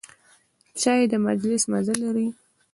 [0.81, 2.27] چای د مجلس مزه لري.